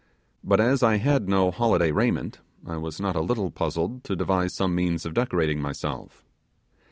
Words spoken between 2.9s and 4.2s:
not a little puzzled to